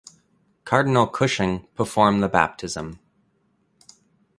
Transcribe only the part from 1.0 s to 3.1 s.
Cushing performed the baptism.